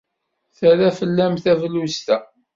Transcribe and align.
Terra 0.57 0.89
fell-am 0.99 1.35
tebluzt-a. 1.43 2.17